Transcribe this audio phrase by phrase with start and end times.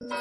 [0.00, 0.12] En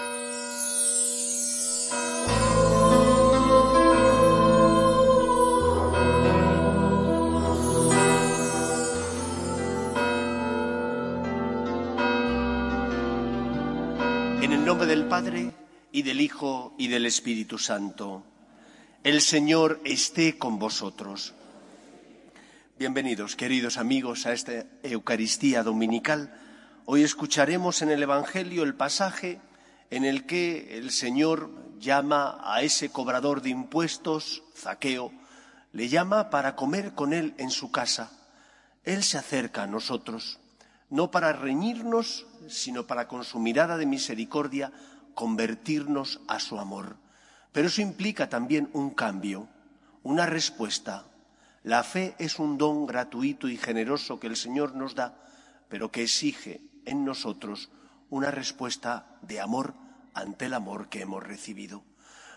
[14.52, 15.54] el nombre del Padre,
[15.92, 18.24] y del Hijo, y del Espíritu Santo.
[19.04, 21.36] El Señor esté con vosotros.
[22.80, 26.34] Bienvenidos, queridos amigos, a esta Eucaristía Dominical.
[26.86, 29.40] Hoy escucharemos en el Evangelio el pasaje
[29.90, 35.12] en el que el Señor llama a ese cobrador de impuestos, Zaqueo,
[35.72, 38.12] le llama para comer con él en su casa.
[38.84, 40.40] Él se acerca a nosotros,
[40.90, 44.72] no para reñirnos, sino para con su mirada de misericordia
[45.14, 46.98] convertirnos a su amor.
[47.52, 49.48] Pero eso implica también un cambio,
[50.04, 51.06] una respuesta.
[51.64, 55.18] La fe es un don gratuito y generoso que el Señor nos da,
[55.70, 57.70] pero que exige en nosotros
[58.10, 59.74] una respuesta de amor
[60.14, 61.84] ante el amor que hemos recibido.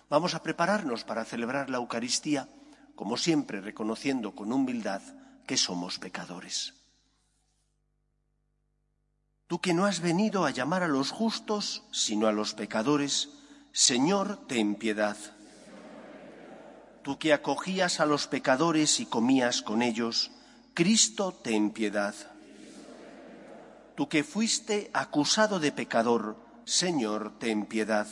[0.09, 2.49] Vamos a prepararnos para celebrar la Eucaristía,
[2.95, 5.03] como siempre reconociendo con humildad
[5.47, 6.75] que somos pecadores.
[9.47, 13.31] Tú que no has venido a llamar a los justos, sino a los pecadores,
[13.73, 15.17] Señor, ten piedad.
[17.03, 20.31] Tú que acogías a los pecadores y comías con ellos,
[20.75, 22.15] Cristo, ten piedad.
[24.01, 28.07] Tú que fuiste acusado de pecador, Señor, ten piedad.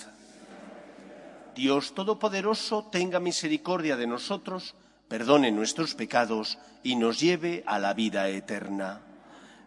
[1.57, 4.75] Dios Todopoderoso, tenga misericordia de nosotros,
[5.09, 9.01] perdone nuestros pecados y nos lleve a la vida eterna.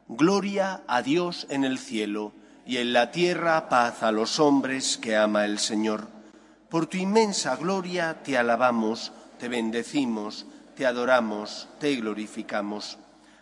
[0.07, 2.33] Gloria a Dios en el cielo
[2.67, 6.07] y en la tierra paz a los hombres que ama el Señor.
[6.69, 10.45] Por tu inmensa gloria te alabamos, te bendecimos,
[10.75, 12.99] te adoramos, te glorificamos.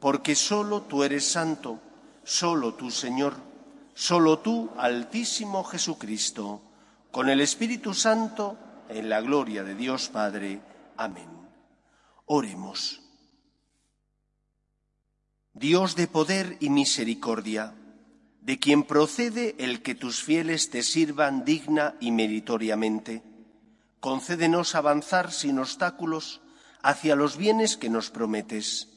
[0.00, 1.78] porque solo tú eres santo,
[2.24, 3.36] solo tú, Señor,
[3.94, 6.62] solo tú, Altísimo Jesucristo,
[7.10, 8.56] con el Espíritu Santo,
[8.88, 10.60] en la gloria de Dios Padre.
[10.96, 11.28] Amén.
[12.26, 13.02] Oremos.
[15.52, 17.74] Dios de poder y misericordia,
[18.40, 23.22] de quien procede el que tus fieles te sirvan digna y meritoriamente,
[24.00, 26.40] concédenos avanzar sin obstáculos
[26.82, 28.89] hacia los bienes que nos prometes,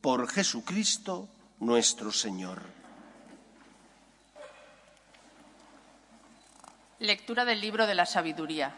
[0.00, 1.28] por Jesucristo
[1.58, 2.62] nuestro Señor.
[6.98, 8.74] Lectura del libro de la sabiduría.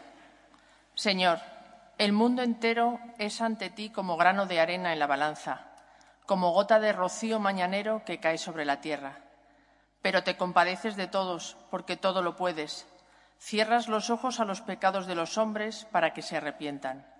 [0.95, 1.39] Señor,
[1.97, 5.67] el mundo entero es ante ti como grano de arena en la balanza,
[6.25, 9.19] como gota de rocío mañanero que cae sobre la tierra.
[10.01, 12.85] Pero te compadeces de todos, porque todo lo puedes.
[13.39, 17.12] Cierras los ojos a los pecados de los hombres para que se arrepientan.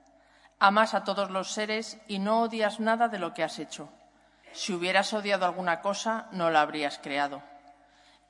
[0.66, 3.90] Amas a todos los seres y no odias nada de lo que has hecho.
[4.54, 7.44] Si hubieras odiado alguna cosa, no la habrías creado.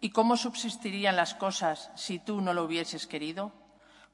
[0.01, 3.51] ¿Y cómo subsistirían las cosas si tú no lo hubieses querido?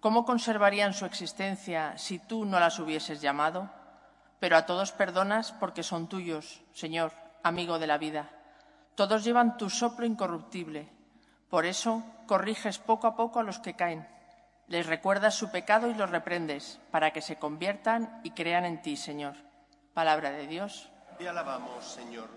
[0.01, 3.69] ¿Cómo conservarían su existencia si tú no las hubieses llamado?
[4.41, 8.31] Pero a todos perdonas porque son tuyos, Señor, amigo de la vida.
[8.95, 10.91] Todos llevan tu soplo incorruptible.
[11.49, 14.05] Por eso corriges poco a poco a los que caen.
[14.69, 18.95] Les recuerdas su pecado y los reprendes, para que se conviertan y crean en ti,
[18.95, 19.33] Señor.
[19.95, 20.91] Palabra de Dios.
[21.17, 22.29] Te alabamos, Señor.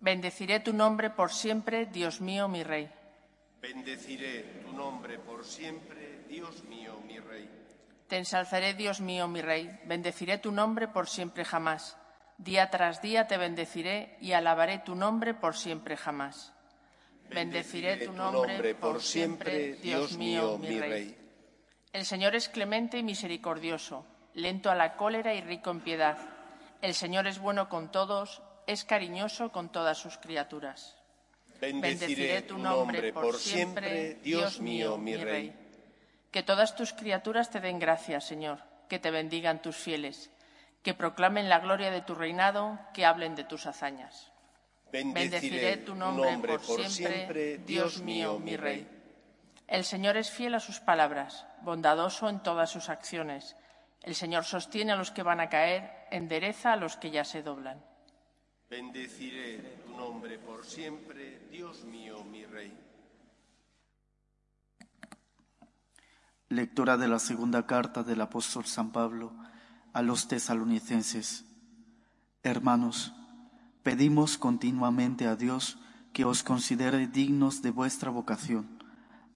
[0.00, 2.90] Bendeciré tu nombre por siempre, Dios mío, mi Rey.
[3.60, 7.48] Bendeciré tu nombre por siempre, Dios mío, mi Rey.
[8.08, 9.80] Te ensalzaré, Dios mío, mi Rey.
[9.84, 11.98] Bendeciré tu nombre por siempre jamás.
[12.38, 16.54] Día tras día te bendeciré y alabaré tu nombre por siempre jamás.
[17.28, 21.23] Bendeciré tu nombre por siempre, Dios mío, mi Rey.
[21.94, 24.04] El Señor es clemente y misericordioso,
[24.34, 26.18] lento a la cólera y rico en piedad.
[26.82, 30.96] El Señor es bueno con todos, es cariñoso con todas sus criaturas.
[31.60, 35.54] Bendeciré tu nombre por siempre, Dios mío, mi Rey.
[36.32, 38.58] Que todas tus criaturas te den gracias, Señor,
[38.88, 40.32] que te bendigan tus fieles,
[40.82, 44.32] que proclamen la gloria de tu reinado, que hablen de tus hazañas.
[44.90, 48.93] Bendeciré, tu nombre, por, siempre, Dios mío, mi Rey.
[49.66, 53.56] El Señor es fiel a sus palabras, bondadoso en todas sus acciones.
[54.02, 57.42] El Señor sostiene a los que van a caer, endereza a los que ya se
[57.42, 57.82] doblan.
[58.68, 62.76] Bendeciré tu nombre por siempre, Dios mío, mi Rey.
[66.48, 69.32] Lectura de la segunda carta del apóstol San Pablo
[69.92, 71.44] a los tesalonicenses.
[72.42, 73.14] Hermanos,
[73.82, 75.78] pedimos continuamente a Dios
[76.12, 78.73] que os considere dignos de vuestra vocación,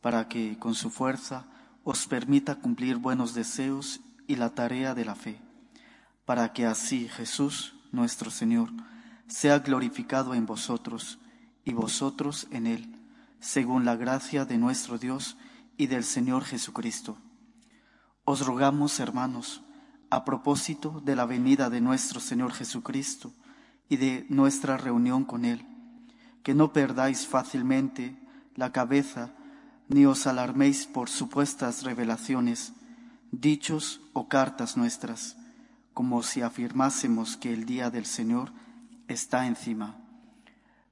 [0.00, 1.46] para que, con su fuerza,
[1.84, 5.40] os permita cumplir buenos deseos y la tarea de la fe,
[6.24, 8.70] para que así Jesús, nuestro Señor,
[9.26, 11.18] sea glorificado en vosotros
[11.64, 12.94] y vosotros en Él,
[13.40, 15.36] según la gracia de nuestro Dios
[15.76, 17.18] y del Señor Jesucristo.
[18.24, 19.62] Os rogamos, hermanos,
[20.10, 23.32] a propósito de la venida de nuestro Señor Jesucristo
[23.88, 25.64] y de nuestra reunión con Él,
[26.42, 28.18] que no perdáis fácilmente
[28.54, 29.34] la cabeza
[29.88, 32.72] ni os alarméis por supuestas revelaciones,
[33.32, 35.36] dichos o cartas nuestras,
[35.94, 38.52] como si afirmásemos que el día del Señor
[39.08, 39.96] está encima.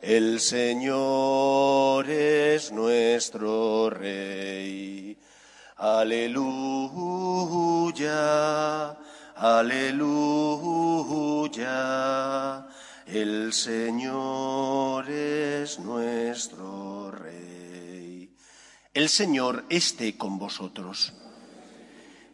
[0.00, 5.13] El Señor es nuestro Rey.
[5.76, 6.96] Aleluya,
[9.34, 10.24] aleluya.
[13.06, 18.36] El Señor es nuestro Rey.
[18.92, 21.12] El Señor esté con vosotros.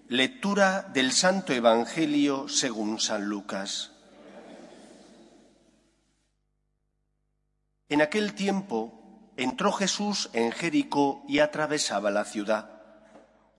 [0.08, 3.92] Lectura del Santo Evangelio según San Lucas.
[7.88, 12.79] En aquel tiempo entró Jesús en Jericó y atravesaba la ciudad.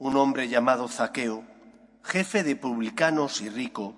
[0.02, 1.44] Un hombre llamado Zaqueo,
[2.02, 3.94] jefe de publicanos y rico,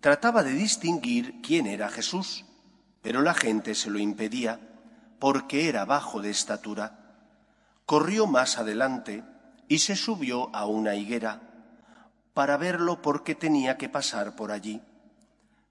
[0.00, 2.44] trataba de distinguir quién era Jesús,
[3.00, 4.60] pero la gente se lo impedía
[5.18, 7.16] porque era bajo de estatura.
[7.86, 9.24] Corrió más adelante
[9.68, 11.40] y se subió a una higuera
[12.34, 14.82] para verlo porque tenía que pasar por allí.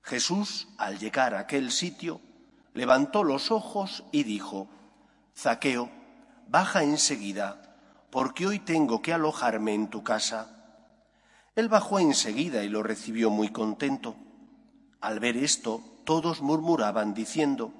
[0.02, 2.20] Jesús, al llegar a aquel sitio,
[2.74, 4.70] levantó los ojos y dijo,
[5.38, 5.92] Zaqueo,
[6.48, 7.67] baja enseguida,
[8.18, 10.50] porque hoy tengo que alojarme en tu casa.
[11.56, 14.16] Él bajó enseguida y lo recibió muy contento.
[15.02, 17.72] Al ver esto, todos murmuraban diciendo,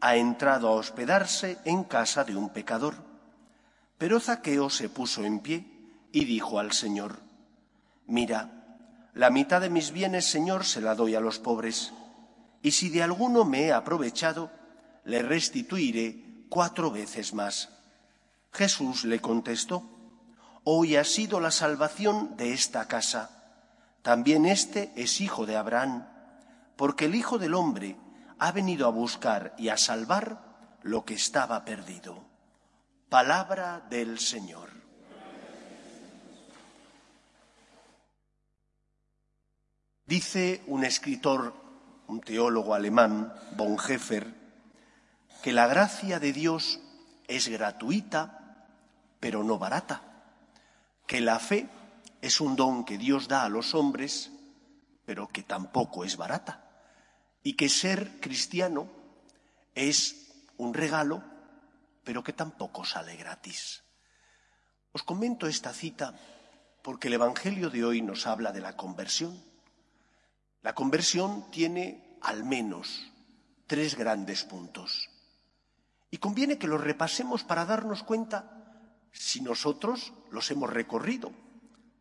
[0.00, 2.94] ha entrado a hospedarse en casa de un pecador.
[3.98, 5.66] Pero Zaqueo se puso en pie
[6.12, 7.18] y dijo al Señor,
[8.06, 11.92] Mira, la mitad de mis bienes, Señor, se la doy a los pobres,
[12.62, 14.48] y si de alguno me he aprovechado,
[15.02, 17.81] le restituiré cuatro veces más.
[18.52, 19.88] Jesús le contestó,
[20.64, 23.30] Hoy ha sido la salvación de esta casa.
[24.02, 26.06] También éste es hijo de Abraham,
[26.76, 27.96] porque el Hijo del Hombre
[28.38, 32.24] ha venido a buscar y a salvar lo que estaba perdido.
[33.08, 34.70] Palabra del Señor.
[40.06, 41.54] Dice un escritor,
[42.06, 44.34] un teólogo alemán, Bonhoeffer,
[45.42, 46.80] que la gracia de Dios
[47.26, 48.41] es gratuita,
[49.22, 50.02] pero no barata,
[51.06, 51.70] que la fe
[52.20, 54.34] es un don que Dios da a los hombres,
[55.06, 56.82] pero que tampoco es barata,
[57.44, 58.90] y que ser cristiano
[59.76, 61.22] es un regalo,
[62.02, 63.84] pero que tampoco sale gratis.
[64.90, 66.18] Os comento esta cita
[66.82, 69.40] porque el Evangelio de hoy nos habla de la conversión
[70.62, 73.10] la conversión tiene al menos
[73.66, 75.10] tres grandes puntos.
[76.10, 78.61] Y conviene que los repasemos para darnos cuenta
[79.12, 81.32] si nosotros los hemos recorrido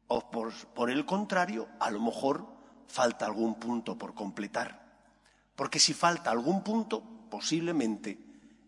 [0.08, 2.46] o por, el contrario, a lo mejor
[2.88, 4.82] falta algún punto por completar.
[5.56, 8.18] Porque si falta algún punto, posiblemente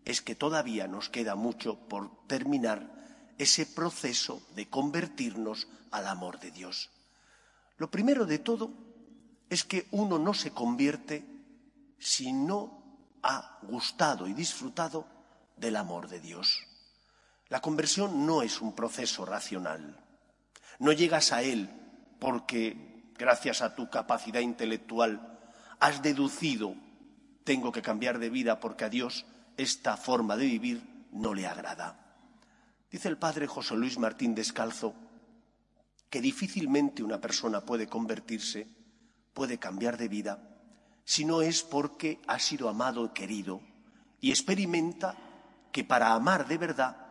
[0.04, 6.50] es que todavía nos queda mucho por terminar ese proceso de convertirnos al amor de
[6.50, 6.90] Dios.
[7.76, 8.70] Lo primero de todo
[9.50, 11.26] es que uno no se convierte
[11.98, 12.82] si no
[13.22, 15.06] ha gustado y disfrutado
[15.56, 16.66] del amor de Dios.
[17.54, 19.96] La conversión no es un proceso racional.
[20.80, 21.70] No llegas a él
[22.18, 25.38] porque, gracias a tu capacidad intelectual,
[25.78, 26.74] has deducido,
[27.44, 29.24] tengo que cambiar de vida porque a Dios
[29.56, 32.26] esta forma de vivir no le agrada.
[32.90, 34.92] Dice el padre José Luis Martín Descalzo
[36.10, 38.66] que difícilmente una persona puede convertirse
[39.32, 40.40] puede cambiar de vida
[41.04, 43.60] si no es porque ha sido amado y querido
[44.20, 45.14] y experimenta
[45.70, 47.03] que para amar de verdad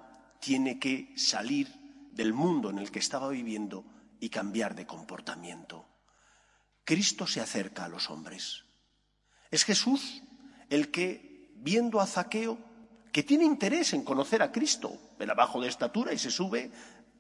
[0.44, 1.70] tiene que salir
[2.12, 3.86] del mundo en el que estaba viviendo
[4.20, 5.88] y cambiar de comportamiento.
[6.84, 8.66] Cristo se acerca a los hombres.
[9.52, 10.22] Es Jesús
[10.70, 12.58] el que, viendo a Zaqueo,
[13.14, 16.72] que tiene interés en conocer a Cristo, era bajo de estatura y se sube,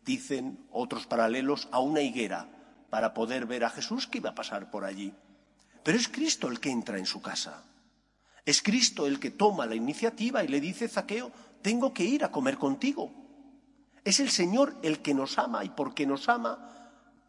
[0.03, 2.49] dicen otros paralelos, a una higuera
[2.89, 5.13] para poder ver a Jesús que iba a pasar por allí.
[5.81, 7.63] Pero es Cristo el que entra en su casa.
[8.45, 11.31] Es Cristo el que toma la iniciativa y le dice, Zaqueo,
[11.63, 13.11] tengo que ir a comer contigo.
[14.03, 16.69] Es el Señor el que nos ama y porque nos ama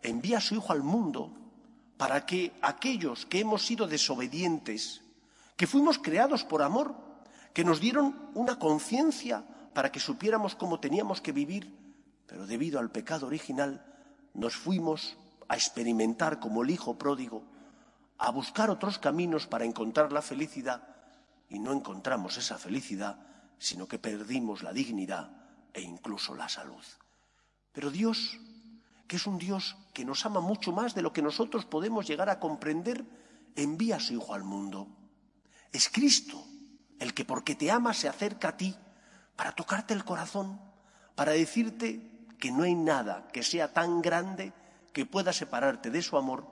[0.03, 1.33] envía a su Hijo al mundo
[1.97, 5.03] para que aquellos que hemos sido desobedientes,
[5.57, 6.95] que fuimos creados por amor,
[7.55, 11.73] que nos dieron una conciencia para que supiéramos cómo teníamos que vivir,
[12.26, 13.87] pero debido al pecado original
[14.35, 15.17] nos fuimos
[15.49, 17.45] a experimentar como el Hijo pródigo,
[18.19, 20.83] a buscar otros caminos para encontrar la felicidad
[21.49, 25.30] y no encontramos esa felicidad, sino que perdimos la dignidad
[25.73, 26.84] e incluso la salud.
[27.73, 28.38] Pero Dios,
[29.08, 32.30] que es un Dios que nos ama mucho más de lo que nosotros podemos llegar
[32.30, 33.04] a comprender,
[33.56, 34.88] envía a su Hijo al mundo.
[35.73, 36.44] Es Cristo
[36.99, 38.76] el que porque te ama se acerca a ti
[39.37, 40.61] para tocarte el corazón,
[41.14, 44.52] para decirte que no hay nada que sea tan grande
[44.92, 46.46] que pueda separarte de su amor,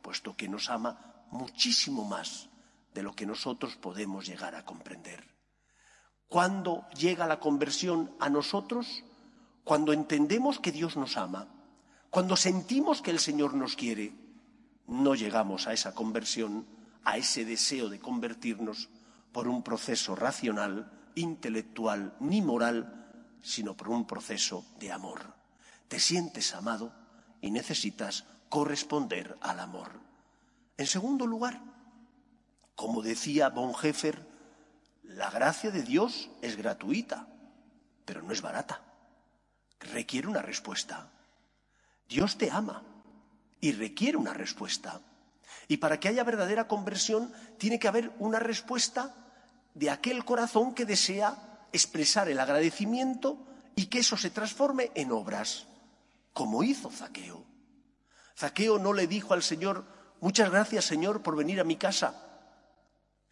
[0.00, 2.48] puesto que nos ama muchísimo más
[2.94, 5.24] de lo que nosotros podemos llegar a comprender.
[6.32, 9.04] ¿Cuándo llega la conversión a nosotros?
[9.64, 11.46] Cuando entendemos que Dios nos ama,
[12.08, 14.14] cuando sentimos que el Señor nos quiere,
[14.86, 16.64] no llegamos a esa conversión,
[17.04, 18.88] a ese deseo de convertirnos
[19.30, 23.12] por un proceso racional, intelectual ni moral,
[23.42, 25.34] sino por un proceso de amor.
[25.88, 26.94] Te sientes amado
[27.42, 30.00] y necesitas corresponder al amor.
[30.78, 31.60] En segundo lugar,
[32.74, 34.31] como decía Bonhoeffer,
[35.02, 37.26] la gracia de Dios es gratuita,
[38.04, 38.80] pero no es barata.
[39.80, 41.10] Requiere una respuesta.
[42.08, 42.82] Dios te ama
[43.60, 45.00] y requiere una respuesta.
[45.68, 49.14] Y para que haya verdadera conversión tiene que haber una respuesta
[49.74, 53.38] de aquel corazón que desea expresar el agradecimiento
[53.74, 55.66] y que eso se transforme en obras,
[56.32, 57.44] como hizo Zaqueo.
[58.36, 59.84] Zaqueo no le dijo al Señor,
[60.20, 62.31] muchas gracias Señor por venir a mi casa,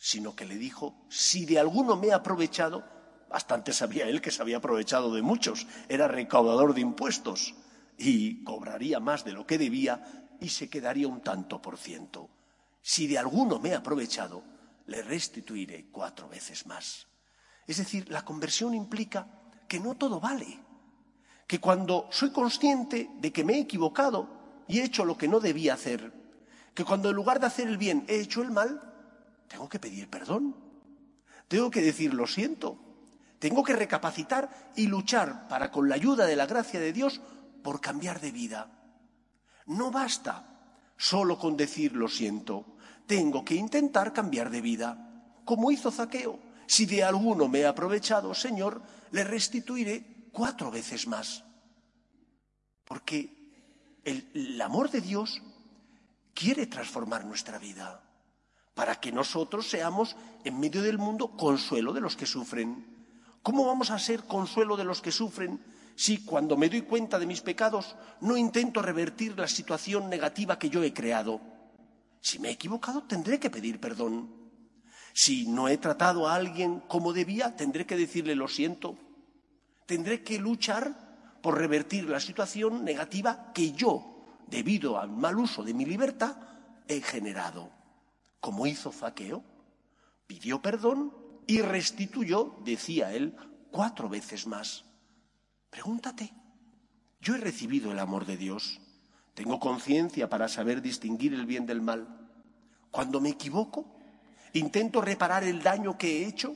[0.03, 2.83] sino que le dijo, si de alguno me he aprovechado,
[3.29, 7.55] bastante sabía él que se había aprovechado de muchos, era recaudador de impuestos
[7.99, 10.03] y cobraría más de lo que debía
[10.41, 12.31] y se quedaría un tanto por ciento.
[12.81, 14.43] Si de alguno me he aprovechado,
[14.87, 17.07] le restituiré cuatro veces más.
[17.67, 19.29] Es decir, la conversión implica
[19.69, 20.59] que no todo vale,
[21.47, 25.41] que cuando soy consciente de que me he equivocado y he hecho lo que no
[25.41, 26.11] debía hacer,
[26.73, 28.90] que cuando en lugar de hacer el bien he hecho el mal,
[29.51, 30.55] tengo que pedir perdón.
[31.49, 32.79] Tengo que decir lo siento.
[33.41, 37.21] Tengo que recapacitar y luchar para, con la ayuda de la gracia de Dios,
[37.65, 38.71] por cambiar de vida.
[39.67, 42.77] No basta solo con decir lo siento.
[43.07, 46.39] Tengo que intentar cambiar de vida, como hizo Zaqueo.
[46.67, 48.81] Si de alguno me he aprovechado, Señor,
[49.11, 51.43] le restituiré cuatro veces más.
[52.85, 55.43] Porque el, el amor de Dios
[56.35, 58.10] quiere transformar nuestra vida
[58.75, 62.87] para que nosotros seamos en medio del mundo consuelo de los que sufren.
[63.43, 65.61] ¿Cómo vamos a ser consuelo de los que sufren
[65.97, 70.71] si cuando me doy cuenta de mis pecados no intento revertir la situación negativa que
[70.71, 71.41] yo he creado?
[72.21, 74.31] Si me he equivocado, tendré que pedir perdón.
[75.13, 78.97] Si no he tratado a alguien como debía, tendré que decirle lo siento.
[79.87, 85.75] Tendré que luchar por revertir la situación negativa que yo, debido al mal uso de
[85.75, 86.37] mi libertad,
[86.87, 87.80] he generado
[88.41, 89.45] como hizo Zaqueo,
[90.27, 91.15] pidió perdón
[91.47, 93.37] y restituyó, decía él,
[93.71, 94.85] cuatro veces más.
[95.69, 96.33] Pregúntate,
[97.21, 98.81] yo he recibido el amor de Dios,
[99.35, 102.29] tengo conciencia para saber distinguir el bien del mal.
[102.91, 103.87] Cuando me equivoco,
[104.53, 106.55] intento reparar el daño que he hecho,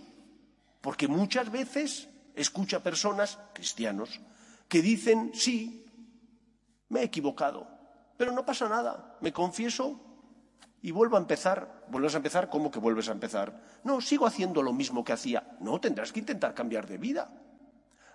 [0.80, 4.20] porque muchas veces escucho a personas, cristianos,
[4.68, 5.86] que dicen, sí,
[6.88, 7.68] me he equivocado,
[8.16, 10.13] pero no pasa nada, me confieso
[10.84, 11.86] y vuelvo a empezar.
[11.88, 12.50] ¿Vuelves a empezar?
[12.50, 13.58] ¿Cómo que vuelves a empezar?
[13.84, 15.56] No, sigo haciendo lo mismo que hacía.
[15.60, 17.32] No, tendrás que intentar cambiar de vida.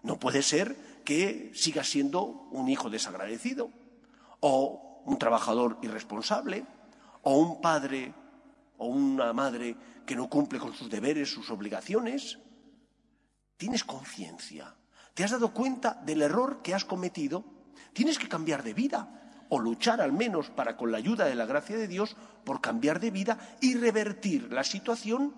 [0.03, 3.71] No puede ser que sigas siendo un hijo desagradecido,
[4.39, 6.63] o un trabajador irresponsable,
[7.23, 8.13] o un padre
[8.77, 12.37] o una madre que no cumple con sus deberes, sus obligaciones.
[13.57, 14.75] Tienes conciencia.
[15.15, 17.43] Te has dado cuenta del error que has cometido.
[17.93, 19.28] Tienes que cambiar de vida.
[19.49, 22.99] O luchar al menos para, con la ayuda de la gracia de Dios, por cambiar
[22.99, 25.33] de vida y revertir la situación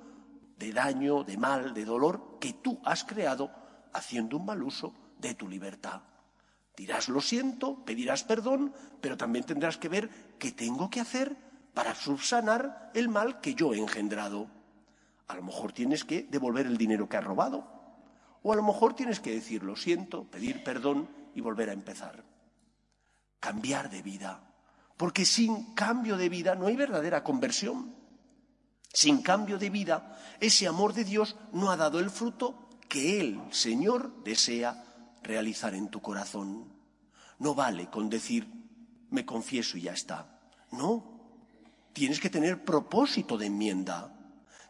[0.58, 3.52] de daño, de mal, de dolor que tú has creado
[3.94, 6.02] haciendo un mal uso de tu libertad.
[6.76, 11.36] Dirás lo siento, pedirás perdón, pero también tendrás que ver qué tengo que hacer
[11.74, 14.48] para subsanar el mal que yo he engendrado.
[15.28, 17.68] A lo mejor tienes que devolver el dinero que has robado,
[18.44, 22.24] o a lo mejor tienes que decir lo siento, pedir perdón y volver a empezar.
[23.42, 24.42] Cambiar de vida,
[24.96, 27.94] porque sin cambio de vida no hay verdadera conversión.
[28.94, 33.42] Sin cambio de vida, ese amor de Dios no ha dado el fruto que Él,
[33.52, 34.86] Señor, desea
[35.24, 36.72] realizar en tu corazón.
[37.40, 38.48] No vale con decir,
[39.10, 40.40] me confieso y ya está.
[40.72, 41.20] No.
[41.94, 44.14] Tienes que tener propósito de enmienda.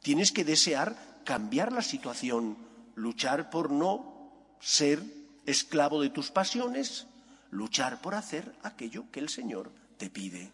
[0.01, 2.57] Tienes que desear cambiar la situación,
[2.95, 5.03] luchar por no ser
[5.45, 7.07] esclavo de tus pasiones,
[7.51, 10.51] luchar por hacer aquello que el Señor te pide.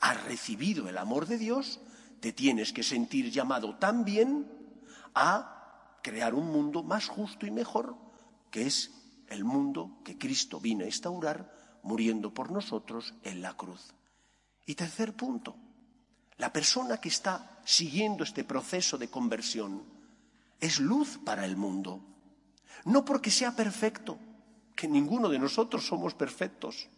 [0.00, 1.80] Has recibido el amor de Dios,
[2.20, 4.46] te tienes que sentir llamado también
[5.14, 7.96] a crear un mundo más justo y mejor,
[8.50, 8.90] que es
[9.28, 13.94] el mundo que Cristo vino a instaurar muriendo por nosotros en la cruz.
[14.66, 15.56] Y tercer punto,
[16.36, 19.82] la persona que está siguiendo este proceso de conversión
[20.60, 22.00] es luz para el mundo.
[22.84, 24.18] No porque sea perfecto,
[24.74, 26.88] que ninguno de nosotros somos perfectos.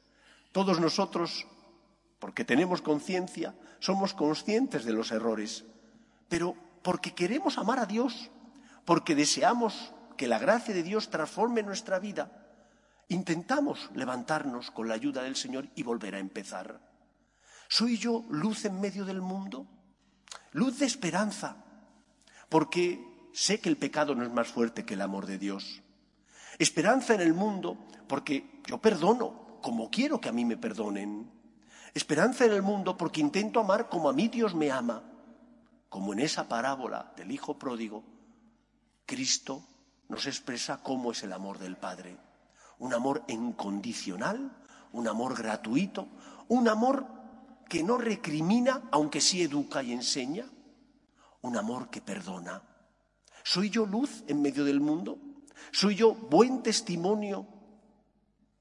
[0.52, 1.46] Todos nosotros,
[2.18, 5.64] porque tenemos conciencia, somos conscientes de los errores,
[6.28, 8.30] pero porque queremos amar a Dios,
[8.84, 12.46] porque deseamos que la gracia de Dios transforme nuestra vida,
[13.08, 16.80] intentamos levantarnos con la ayuda del Señor y volver a empezar.
[17.68, 19.66] ¿Soy yo luz en medio del mundo?
[20.52, 21.64] Luz de esperanza,
[22.48, 25.82] porque sé que el pecado no es más fuerte que el amor de Dios.
[26.58, 27.76] Esperanza en el mundo,
[28.08, 31.30] porque yo perdono como quiero que a mí me perdonen.
[31.92, 35.02] Esperanza en el mundo porque intento amar como a mí Dios me ama,
[35.88, 38.04] como en esa parábola del Hijo pródigo.
[39.06, 39.64] Cristo
[40.08, 42.16] nos expresa cómo es el amor del Padre.
[42.78, 44.56] Un amor incondicional,
[44.92, 46.08] un amor gratuito,
[46.48, 47.06] un amor
[47.68, 50.46] que no recrimina, aunque sí educa y enseña,
[51.40, 52.62] un amor que perdona.
[53.42, 55.18] ¿Soy yo luz en medio del mundo?
[55.72, 57.46] ¿Soy yo buen testimonio,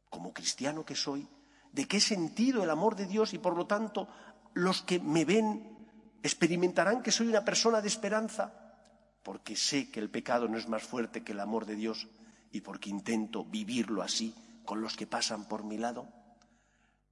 [0.09, 1.27] como cristiano que soy,
[1.71, 4.07] de qué sentido el amor de Dios y por lo tanto
[4.53, 5.77] los que me ven
[6.23, 8.65] experimentarán que soy una persona de esperanza?
[9.25, 12.07] porque sé que el pecado no es más fuerte que el amor de Dios
[12.51, 16.07] y porque intento vivirlo así con los que pasan por mi lado.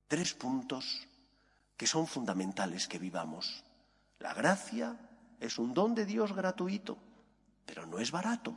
[0.07, 1.07] Tres puntos
[1.75, 3.63] que son fundamentales que vivamos.
[4.19, 4.95] La gracia
[5.39, 6.99] es un don de Dios gratuito,
[7.65, 8.55] pero no es barato.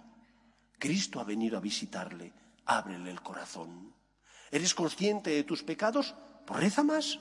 [0.78, 2.32] Cristo ha venido a visitarle,
[2.66, 3.94] ábrele el corazón.
[4.50, 6.14] ¿Eres consciente de tus pecados?
[6.46, 7.18] Pues reza más,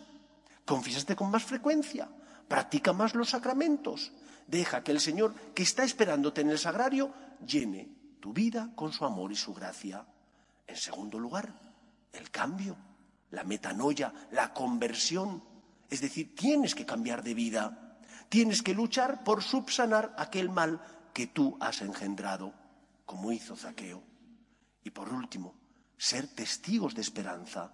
[0.66, 2.10] confiésate con más frecuencia,
[2.48, 4.12] practica más los sacramentos,
[4.48, 7.12] Deja que el Señor, que está esperándote en el sagrario,
[7.46, 7.90] llene
[8.20, 10.06] tu vida con su amor y su gracia.
[10.68, 11.52] En segundo lugar,
[12.14, 12.78] el cambio,
[13.32, 15.44] la metanoia, la conversión.
[15.90, 17.98] Es decir, tienes que cambiar de vida.
[18.30, 20.80] Tienes que luchar por subsanar aquel mal
[21.14, 22.54] que tú has engendrado,
[23.06, 24.04] como hizo Zaqueo.
[24.84, 25.56] Y por último,
[25.98, 27.74] ser testigos de esperanza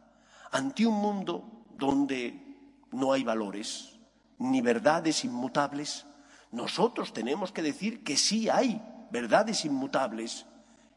[0.51, 2.57] ante un mundo donde
[2.91, 3.99] no hay valores
[4.37, 6.05] ni verdades inmutables
[6.51, 10.45] nosotros tenemos que decir que sí hay verdades inmutables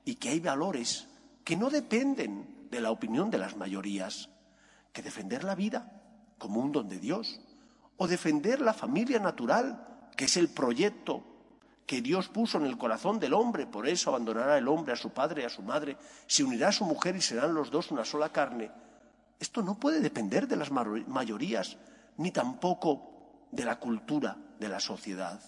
[0.04, 1.06] y que hay valores
[1.44, 4.30] que no dependen de la opinión de las mayorías,
[4.92, 6.02] que defender la vida
[6.38, 7.40] como un don de Dios
[7.96, 11.24] o defender la familia natural, que es el proyecto
[11.86, 15.10] que Dios puso en el corazón del hombre, por eso abandonará el hombre a su
[15.10, 18.04] padre y a su madre, se unirá a su mujer y serán los dos una
[18.04, 18.70] sola carne.
[19.38, 21.76] Esto no puede depender de las mayorías,
[22.16, 25.40] ni tampoco de la cultura de la sociedad.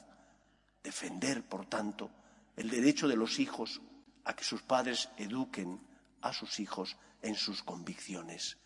[0.83, 2.11] Defender, por tanto,
[2.57, 3.81] el derecho de los hijos
[4.25, 5.81] a que sus padres eduquen
[6.21, 8.59] a sus hijos en sus convicciones.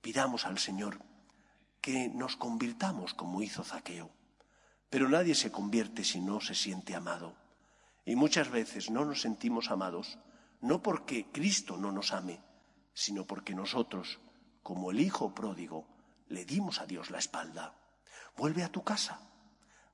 [0.00, 1.00] Pidamos al Señor
[1.80, 4.15] que nos convirtamos como hizo Zaqueo.
[4.90, 7.34] Pero nadie se convierte si no se siente amado.
[8.04, 10.18] Y muchas veces no nos sentimos amados,
[10.60, 12.40] no porque Cristo no nos ame,
[12.94, 14.20] sino porque nosotros,
[14.62, 15.88] como el Hijo pródigo,
[16.28, 17.74] le dimos a Dios la espalda.
[18.36, 19.20] Vuelve a tu casa,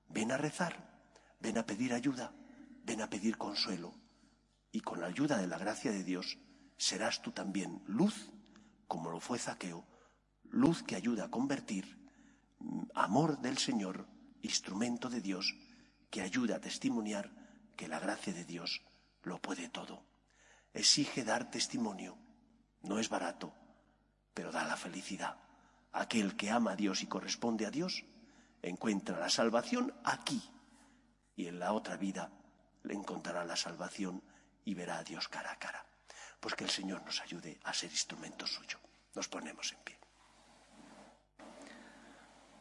[0.09, 1.07] ven a rezar,
[1.41, 2.35] ven a pedir ayuda,
[2.85, 3.95] ven a pedir consuelo.
[4.71, 6.39] Y con la ayuda de la gracia de Dios
[6.77, 8.31] serás tú también luz,
[8.87, 9.87] como lo fue Zaqueo,
[10.45, 11.99] luz que ayuda a convertir,
[12.59, 14.07] mm, amor del Señor,
[14.43, 15.55] instrumento de Dios,
[16.11, 17.31] que ayuda a testimoniar
[17.77, 18.83] que la gracia de Dios
[19.23, 20.05] lo puede todo.
[20.75, 22.19] Exige dar testimonio.
[22.83, 23.55] No es barato,
[24.35, 25.37] pero da la felicidad.
[25.93, 28.05] Aquel que ama a Dios y corresponde a Dios
[28.63, 30.43] encuentra la salvación aquí
[31.35, 32.31] y en la otra vida
[32.83, 34.23] le encontrará la salvación
[34.65, 35.85] y verá a Dios cara a cara.
[36.41, 38.79] Pues que el Señor nos ayude a ser instrumento suyo.
[39.15, 40.02] Nos ponemos en pie.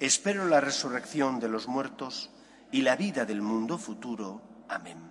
[0.00, 2.30] Espero la resurrección de los muertos
[2.70, 4.42] y la vida del mundo futuro.
[4.68, 5.10] Amén.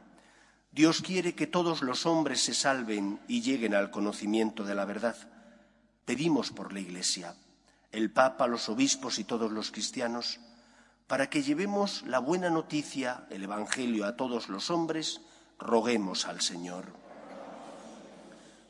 [0.71, 5.15] Dios quiere que todos los hombres se salven y lleguen al conocimiento de la verdad.
[6.06, 7.36] Pedimos por la Iglesia
[7.91, 10.39] el Papa, los obispos y todos los cristianos,
[11.08, 15.21] para que llevemos la buena noticia, el Evangelio a todos los hombres,
[15.58, 16.86] roguemos al Señor.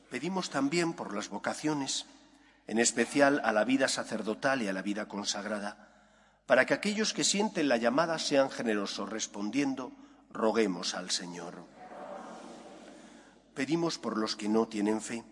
[0.10, 2.06] Pedimos también por las vocaciones,
[2.68, 5.87] en especial a la vida sacerdotal y a la vida consagrada,
[6.48, 9.92] para que aquellos que sienten la llamada sean generosos respondiendo,
[10.32, 11.66] roguemos al Señor.
[13.54, 15.24] Pedimos por los que no tienen fe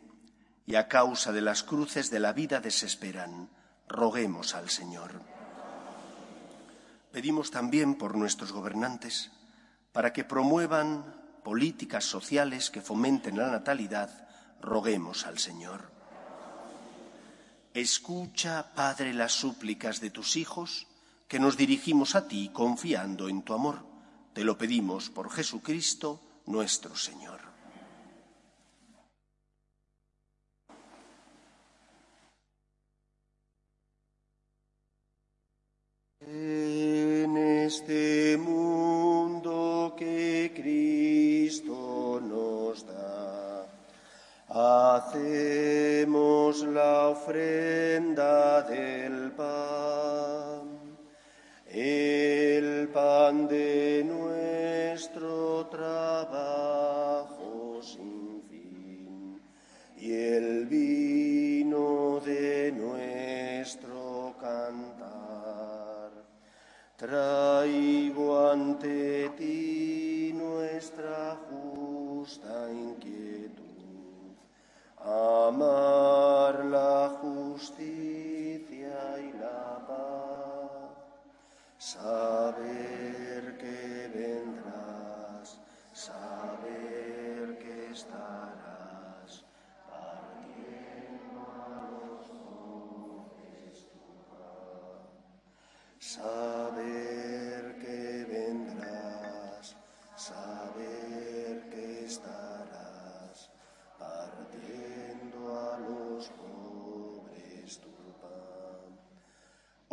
[0.67, 3.49] y a causa de las cruces de la vida desesperan
[3.87, 5.21] roguemos al Señor.
[7.11, 9.31] Pedimos también por nuestros gobernantes
[9.93, 14.27] para que promuevan políticas sociales que fomenten la natalidad,
[14.59, 15.91] roguemos al Señor.
[17.73, 20.87] Escucha, Padre, las súplicas de tus hijos,
[21.27, 23.85] que nos dirigimos a ti confiando en tu amor.
[24.33, 27.41] Te lo pedimos por Jesucristo nuestro Señor.
[36.21, 39.24] En este mundo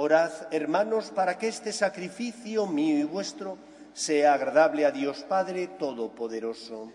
[0.05, 3.57] Orad, hermanos, para que este sacrificio mío y vuestro
[3.95, 6.91] sea agradable a Dios Padre Todopoderoso.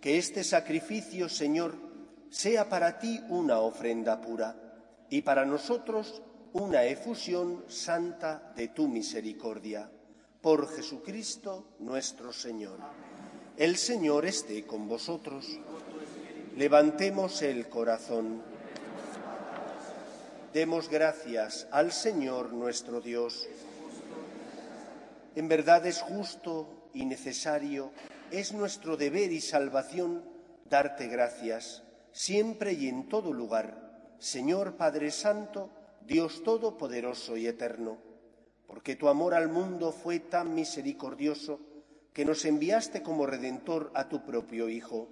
[0.00, 1.76] Que este sacrificio, Señor,
[2.28, 4.56] sea para ti una ofrenda pura
[5.08, 9.88] y para nosotros una efusión santa de tu misericordia.
[10.42, 12.80] Por Jesucristo nuestro Señor.
[13.58, 15.58] El Señor esté con vosotros.
[16.56, 18.40] Levantemos el corazón.
[20.54, 23.48] Demos gracias al Señor nuestro Dios.
[25.34, 27.90] En verdad es justo y necesario
[28.30, 30.22] es nuestro deber y salvación
[30.70, 35.70] darte gracias, siempre y en todo lugar, Señor Padre Santo,
[36.06, 37.98] Dios Todopoderoso y Eterno,
[38.68, 41.58] porque tu amor al mundo fue tan misericordioso
[42.18, 45.08] que nos enviaste como Redentor a tu propio Hijo,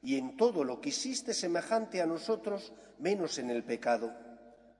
[0.00, 4.14] y en todo lo quisiste semejante a nosotros, menos en el pecado,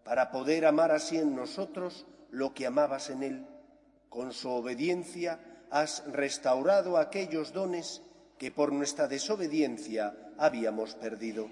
[0.05, 3.47] para poder amar así en nosotros lo que amabas en Él.
[4.09, 8.01] Con su obediencia has restaurado aquellos dones
[8.39, 11.51] que por nuestra desobediencia habíamos perdido.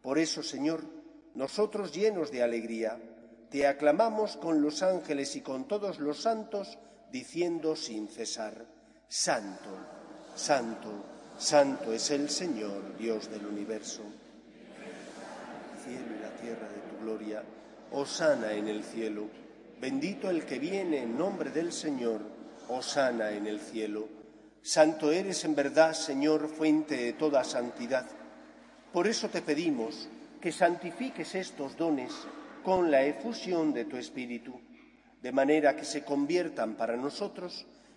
[0.00, 0.84] Por eso, Señor,
[1.34, 3.00] nosotros llenos de alegría,
[3.50, 6.78] te aclamamos con los ángeles y con todos los santos,
[7.10, 8.72] diciendo sin cesar,
[9.16, 9.70] Santo,
[10.34, 10.90] Santo,
[11.38, 14.02] Santo es el Señor, Dios del universo.
[14.02, 17.44] El cielo y la tierra de tu gloria,
[17.92, 19.28] Osana en el cielo,
[19.80, 22.22] bendito el que viene en nombre del Señor,
[22.68, 24.08] Osana en el cielo.
[24.60, 28.06] Santo eres en verdad, Señor, fuente de toda santidad.
[28.92, 30.08] Por eso te pedimos
[30.40, 32.12] que santifiques estos dones
[32.64, 34.60] con la efusión de tu Espíritu,
[35.22, 37.64] de manera que se conviertan para nosotros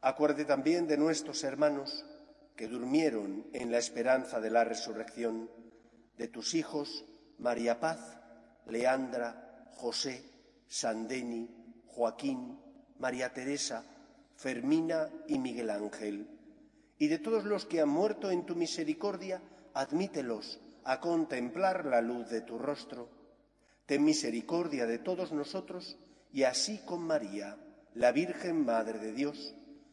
[0.00, 2.06] Acuerde también de nuestros hermanos
[2.54, 5.50] que durmieron en la esperanza de la resurrección,
[6.16, 7.04] de tus hijos
[7.38, 8.18] María Paz,
[8.66, 10.22] Leandra, José,
[10.66, 11.48] Sandeni,
[11.86, 12.58] Joaquín,
[12.98, 13.84] María Teresa,
[14.36, 16.28] Fermina y Miguel Ángel,
[16.98, 19.40] y de todos los que han muerto en tu misericordia,
[19.74, 23.08] admítelos a contemplar la luz de tu rostro.
[23.86, 25.98] Ten misericordia de todos nosotros
[26.32, 27.56] y así con María,
[27.94, 29.54] la Virgen Madre de Dios,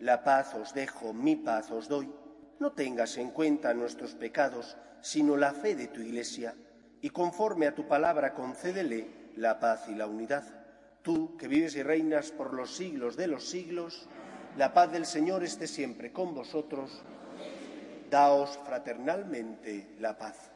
[0.00, 2.10] la paz os dejo, mi paz os doy,
[2.58, 6.54] no tengas en cuenta nuestros pecados, sino la fe de tu Iglesia,
[7.00, 10.44] y conforme a tu palabra concédele la paz y la unidad.
[11.02, 14.08] Tú, que vives y reinas por los siglos de los siglos,
[14.56, 17.02] la paz del Señor esté siempre con vosotros.
[18.10, 20.55] Daos fraternalmente la paz.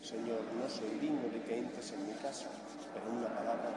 [0.00, 2.46] Señor, no soy digno de que entres en mi casa
[3.10, 3.76] una palabra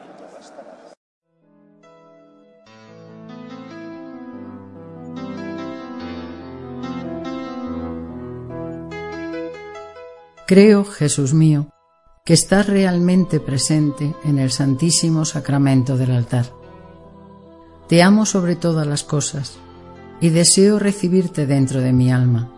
[10.50, 11.68] Creo, Jesús mío,
[12.26, 16.48] que estás realmente presente en el Santísimo Sacramento del altar.
[17.88, 19.60] Te amo sobre todas las cosas
[20.20, 22.52] y deseo recibirte dentro de mi alma,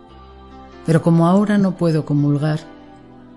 [0.86, 2.60] pero como ahora no puedo comulgar,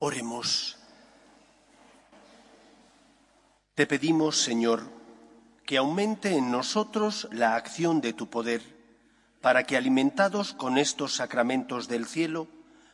[0.00, 0.76] Oremos.
[3.74, 4.88] Te pedimos, Señor,
[5.66, 8.62] que aumente en nosotros la acción de tu poder,
[9.40, 12.46] para que alimentados con estos sacramentos del cielo,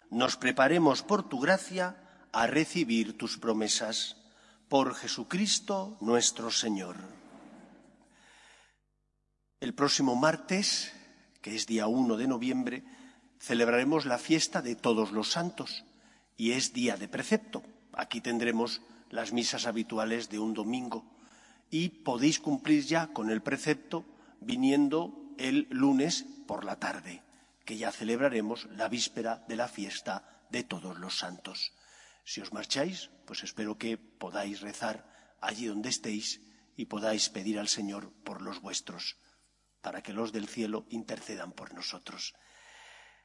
[0.08, 1.96] nos preparemos por tu gracia
[2.32, 4.16] a recibir tus promesas.
[4.70, 6.96] Por Jesucristo nuestro Señor.
[9.60, 10.90] El próximo martes,
[11.42, 12.84] que es día 1 de noviembre,
[13.38, 15.84] celebraremos la fiesta de todos los santos
[16.36, 17.62] y es día de precepto.
[17.92, 21.04] Aquí tendremos las misas habituales de un domingo
[21.70, 24.04] y podéis cumplir ya con el precepto
[24.40, 27.22] viniendo el lunes por la tarde,
[27.64, 31.72] que ya celebraremos la víspera de la fiesta de todos los santos.
[32.24, 35.04] Si os marcháis, pues espero que podáis rezar
[35.40, 36.40] allí donde estéis
[36.76, 39.16] y podáis pedir al Señor por los vuestros,
[39.80, 42.34] para que los del cielo intercedan por nosotros.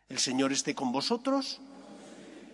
[0.08, 1.62] El Señor esté con vosotros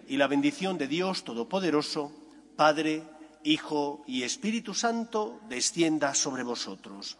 [0.07, 2.11] y la bendición de Dios Todopoderoso,
[2.55, 3.03] Padre,
[3.43, 7.17] Hijo y Espíritu Santo, descienda sobre vosotros.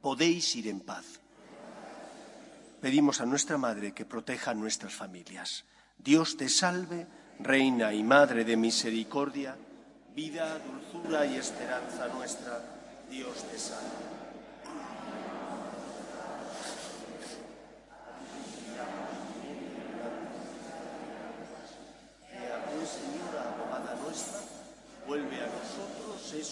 [0.00, 1.20] Podéis ir en paz.
[2.80, 5.64] Pedimos a nuestra Madre que proteja nuestras familias.
[5.98, 7.06] Dios te salve,
[7.38, 9.56] Reina y Madre de Misericordia,
[10.14, 12.60] vida, dulzura y esperanza nuestra.
[13.10, 14.12] Dios te salve.
[22.82, 24.40] Señora abogada nuestra,
[25.06, 25.46] vuelve a